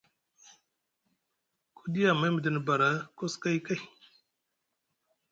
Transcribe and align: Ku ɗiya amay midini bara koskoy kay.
Ku 1.75 1.81
ɗiya 1.91 2.09
amay 2.15 2.31
midini 2.33 2.59
bara 2.67 2.89
koskoy 3.17 3.57
kay. 3.65 3.81